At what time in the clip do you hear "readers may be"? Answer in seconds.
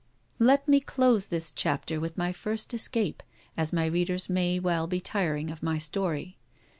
3.85-4.59